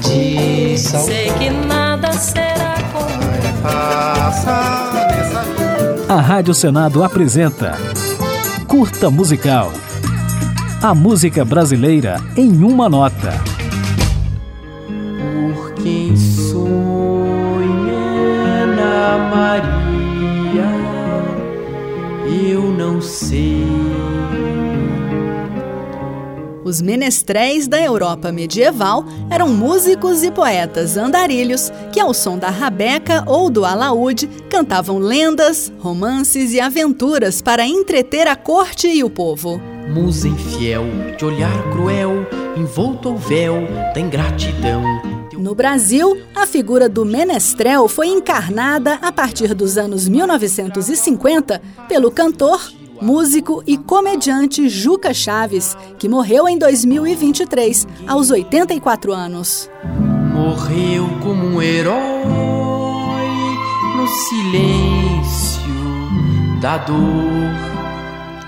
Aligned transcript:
de 0.00 0.78
sal. 0.78 1.04
Sei 1.04 1.30
que 1.32 1.50
nada 1.50 2.12
será 2.12 2.74
como 2.92 3.32
Passa 3.62 5.06
nessa 5.10 5.42
vida. 5.42 6.12
A 6.12 6.20
Rádio 6.20 6.52
Senado 6.54 7.02
apresenta 7.04 7.78
Curta 8.66 9.10
Musical. 9.10 9.72
A 10.82 10.94
música 10.94 11.44
brasileira 11.44 12.20
em 12.36 12.64
uma 12.64 12.88
nota. 12.88 13.32
Por 15.54 15.74
quem 15.74 16.16
sonha 16.16 17.56
na 18.66 19.30
Maria, 19.30 20.70
eu 22.50 22.62
não 22.72 23.00
sei. 23.00 23.64
Os 26.72 26.80
menestréis 26.80 27.68
da 27.68 27.78
Europa 27.78 28.32
medieval 28.32 29.04
eram 29.28 29.50
músicos 29.50 30.22
e 30.22 30.30
poetas 30.30 30.96
andarilhos 30.96 31.70
que, 31.92 32.00
ao 32.00 32.14
som 32.14 32.38
da 32.38 32.48
rabeca 32.48 33.22
ou 33.26 33.50
do 33.50 33.66
alaúde, 33.66 34.26
cantavam 34.48 34.96
lendas, 34.96 35.70
romances 35.80 36.54
e 36.54 36.60
aventuras 36.60 37.42
para 37.42 37.66
entreter 37.66 38.26
a 38.26 38.34
corte 38.34 38.88
e 38.88 39.04
o 39.04 39.10
povo. 39.10 39.60
Musa 39.86 40.28
infiel, 40.28 40.86
de 41.18 41.26
olhar 41.26 41.62
cruel, 41.72 42.26
envolto 42.56 43.10
ao 43.10 43.18
véu 43.18 43.66
da 43.94 44.00
ingratidão. 44.00 44.82
No 45.36 45.54
Brasil, 45.54 46.22
a 46.34 46.46
figura 46.46 46.88
do 46.88 47.04
menestrel 47.04 47.86
foi 47.86 48.06
encarnada 48.06 48.94
a 49.02 49.12
partir 49.12 49.52
dos 49.52 49.76
anos 49.76 50.08
1950 50.08 51.60
pelo 51.86 52.10
cantor, 52.10 52.62
músico 53.02 53.64
e 53.66 53.76
comediante 53.76 54.68
Juca 54.68 55.12
Chaves, 55.12 55.76
que 55.98 56.08
morreu 56.08 56.48
em 56.48 56.56
2023, 56.56 57.88
aos 58.06 58.30
84 58.30 59.12
anos. 59.12 59.68
Morreu 60.32 61.08
como 61.20 61.44
um 61.44 61.60
herói 61.60 61.96
no 63.96 64.06
silêncio 64.06 65.62
da 66.60 66.78
dor. 66.78 66.96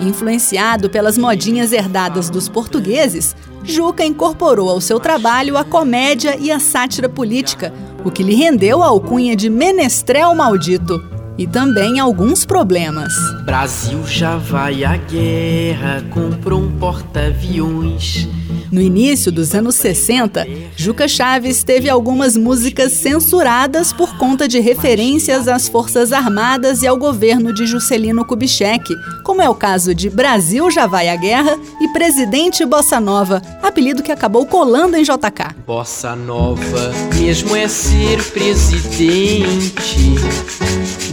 Influenciado 0.00 0.90
pelas 0.90 1.16
modinhas 1.16 1.72
herdadas 1.72 2.28
dos 2.28 2.48
portugueses, 2.48 3.36
Juca 3.62 4.04
incorporou 4.04 4.68
ao 4.68 4.80
seu 4.80 4.98
trabalho 4.98 5.56
a 5.56 5.62
comédia 5.62 6.36
e 6.40 6.50
a 6.50 6.58
sátira 6.58 7.08
política, 7.08 7.72
o 8.04 8.10
que 8.10 8.24
lhe 8.24 8.34
rendeu 8.34 8.82
a 8.82 8.86
alcunha 8.86 9.36
de 9.36 9.48
menestrel 9.48 10.34
maldito. 10.34 11.19
E 11.40 11.46
também 11.46 11.98
alguns 11.98 12.44
problemas. 12.44 13.14
Brasil 13.46 14.06
já 14.06 14.36
vai 14.36 14.84
à 14.84 14.98
guerra, 14.98 16.04
comprou 16.10 16.60
um 16.60 16.70
porta-aviões. 16.70 18.28
No 18.70 18.78
início 18.78 19.32
dos 19.32 19.54
anos 19.54 19.74
60, 19.76 20.46
Juca 20.76 21.08
Chaves 21.08 21.64
teve 21.64 21.88
algumas 21.88 22.36
músicas 22.36 22.92
censuradas 22.92 23.90
por 23.90 24.18
conta 24.18 24.46
de 24.46 24.60
referências 24.60 25.48
às 25.48 25.66
Forças 25.66 26.12
Armadas 26.12 26.82
e 26.82 26.86
ao 26.86 26.98
governo 26.98 27.54
de 27.54 27.66
Juscelino 27.66 28.22
Kubitschek, 28.22 28.94
como 29.24 29.40
é 29.40 29.48
o 29.48 29.54
caso 29.54 29.94
de 29.94 30.10
Brasil 30.10 30.70
já 30.70 30.86
vai 30.86 31.08
à 31.08 31.16
guerra 31.16 31.58
e 31.80 31.88
Presidente 31.88 32.66
Bossa 32.66 33.00
Nova, 33.00 33.40
apelido 33.62 34.02
que 34.02 34.12
acabou 34.12 34.44
colando 34.44 34.94
em 34.94 35.02
JK. 35.02 35.56
Bossa 35.66 36.14
Nova, 36.14 36.92
mesmo 37.18 37.56
é 37.56 37.66
ser 37.66 38.22
presidente 38.30 39.96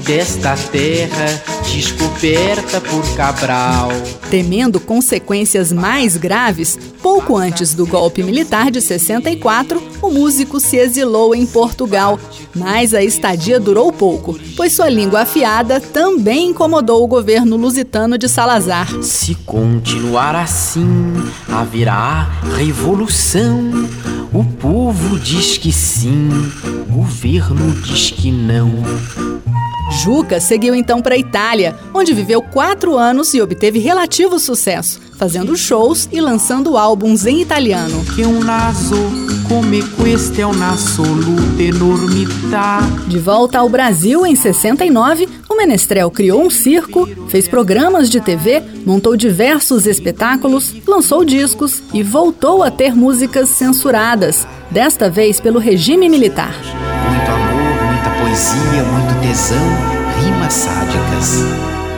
desta 0.07 0.55
terra 0.71 1.25
descoberta 1.69 2.79
por 2.79 3.03
Cabral. 3.13 3.89
Temendo 4.29 4.79
consequências 4.79 5.73
mais 5.73 6.15
graves, 6.15 6.79
pouco 7.03 7.35
antes 7.35 7.73
do 7.73 7.85
golpe 7.85 8.23
militar 8.23 8.71
de 8.71 8.79
64, 8.79 9.83
o 10.01 10.09
músico 10.09 10.61
se 10.61 10.77
exilou 10.77 11.35
em 11.35 11.45
Portugal. 11.45 12.17
Mas 12.55 12.93
a 12.93 13.03
estadia 13.03 13.59
durou 13.59 13.91
pouco, 13.91 14.39
pois 14.55 14.71
sua 14.71 14.87
língua 14.87 15.21
afiada 15.23 15.81
também 15.81 16.51
incomodou 16.51 17.03
o 17.03 17.07
governo 17.07 17.57
lusitano 17.57 18.17
de 18.17 18.29
Salazar. 18.29 18.87
Se 19.03 19.35
continuar 19.35 20.35
assim, 20.35 20.87
haverá 21.49 22.29
revolução. 22.55 23.89
O 24.33 24.43
povo 24.43 25.19
diz 25.19 25.57
que 25.57 25.71
sim, 25.71 26.29
o 26.87 26.93
governo 26.93 27.73
diz 27.81 28.09
que 28.09 28.31
não. 28.31 28.71
Juca 29.89 30.39
seguiu 30.39 30.75
então 30.75 31.01
para 31.01 31.15
a 31.15 31.17
Itália, 31.17 31.75
onde 31.93 32.13
viveu 32.13 32.41
quatro 32.41 32.97
anos 32.97 33.33
e 33.33 33.41
obteve 33.41 33.79
relativo 33.79 34.37
sucesso, 34.37 34.99
fazendo 35.17 35.55
shows 35.55 36.09
e 36.11 36.19
lançando 36.19 36.77
álbuns 36.77 37.25
em 37.25 37.41
italiano. 37.41 38.03
Assoluta 40.71 41.63
enormità. 41.63 42.79
De 43.07 43.17
volta 43.17 43.59
ao 43.59 43.69
Brasil 43.69 44.25
em 44.25 44.35
69, 44.35 45.27
o 45.49 45.55
Menestrel 45.55 46.11
criou 46.11 46.45
um 46.45 46.49
circo, 46.49 47.07
fez 47.29 47.47
programas 47.47 48.09
de 48.09 48.19
TV, 48.19 48.61
montou 48.85 49.15
diversos 49.15 49.87
espetáculos, 49.87 50.75
lançou 50.85 51.23
discos 51.23 51.81
e 51.93 52.03
voltou 52.03 52.61
a 52.61 52.69
ter 52.69 52.93
músicas 52.93 53.49
censuradas, 53.49 54.45
desta 54.69 55.09
vez 55.09 55.39
pelo 55.39 55.59
regime 55.59 56.09
militar. 56.09 56.53
Poesia, 58.37 58.83
muito 58.83 59.19
tesão, 59.19 59.67
rimas 60.21 60.53
sádicas. 60.53 61.37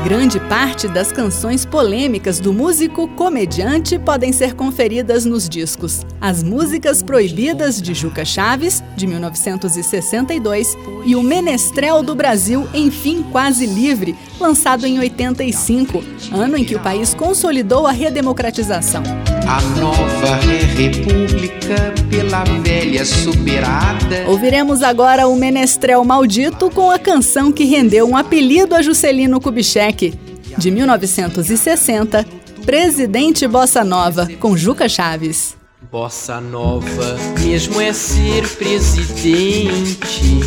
Grande 0.05 0.39
parte 0.39 0.87
das 0.87 1.11
canções 1.11 1.65
polêmicas 1.65 2.39
do 2.39 2.53
músico 2.53 3.09
comediante 3.09 3.99
podem 3.99 4.31
ser 4.31 4.53
conferidas 4.53 5.25
nos 5.25 5.49
discos 5.49 6.05
As 6.21 6.41
Músicas 6.41 7.03
Proibidas 7.03 7.81
de 7.81 7.93
Juca 7.93 8.23
Chaves, 8.23 8.81
de 8.95 9.05
1962, 9.05 10.77
e 11.03 11.13
O 11.13 11.21
Menestrel 11.21 12.01
do 12.01 12.15
Brasil, 12.15 12.69
Enfim 12.73 13.21
Quase 13.21 13.65
Livre, 13.65 14.15
lançado 14.39 14.87
em 14.87 14.97
85, 14.97 16.01
ano 16.31 16.55
em 16.55 16.63
que 16.63 16.75
o 16.75 16.79
país 16.79 17.13
consolidou 17.13 17.85
a 17.85 17.91
redemocratização. 17.91 19.03
A 19.49 19.61
nova 19.79 20.35
república 20.77 21.91
pela 22.07 22.43
velha 22.61 23.03
superada. 23.03 24.27
Ouviremos 24.27 24.83
agora 24.83 25.27
o 25.27 25.35
Menestrel 25.35 26.05
Maldito 26.05 26.69
com 26.69 26.91
a 26.91 26.99
canção 26.99 27.51
que 27.51 27.63
rendeu 27.63 28.07
um 28.07 28.15
apelido 28.15 28.75
a 28.75 28.83
Juscelino 28.83 29.41
Kubitschek, 29.41 30.13
de 30.55 30.69
1960, 30.69 32.23
Presidente 32.63 33.47
Bossa 33.47 33.83
Nova, 33.83 34.29
com 34.39 34.55
Juca 34.55 34.87
Chaves. 34.87 35.57
Bossa 35.91 36.39
Nova, 36.39 37.17
mesmo 37.39 37.81
é 37.81 37.91
ser 37.91 38.47
presidente 38.49 40.41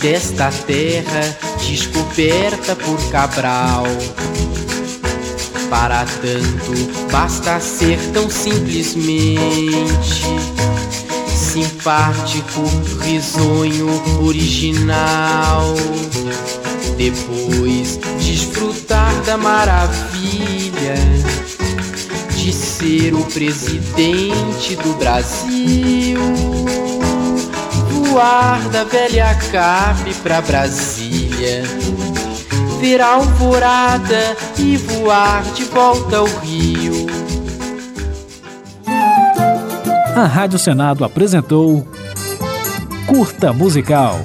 desta 0.00 0.52
terra 0.64 1.36
descoberta 1.58 2.76
por 2.76 3.10
Cabral. 3.10 3.84
Para 5.70 6.04
tanto, 6.04 7.10
basta 7.10 7.58
ser 7.58 7.98
tão 8.12 8.30
simplesmente 8.30 10.26
simpático, 11.56 12.62
risonho, 13.00 13.88
original. 14.22 15.74
Depois, 16.96 17.98
desfrutar 18.18 19.12
da 19.22 19.36
maravilha 19.36 20.94
de 22.36 22.52
ser 22.52 23.14
o 23.14 23.24
presidente 23.24 24.76
do 24.76 24.96
Brasil. 24.98 26.20
Voar 27.90 28.68
da 28.68 28.84
velha 28.84 29.34
Cape 29.50 30.14
pra 30.22 30.40
Brasília 30.42 31.62
ver 32.80 33.00
a 33.00 33.14
alvorada 33.14 34.36
e 34.58 34.76
voar 34.76 35.42
de 35.54 35.64
volta 35.64 36.18
ao 36.18 36.26
Rio. 36.26 37.06
A 40.14 40.26
Rádio 40.26 40.58
Senado 40.58 41.04
apresentou 41.04 41.86
Curta 43.06 43.52
Musical. 43.52 44.20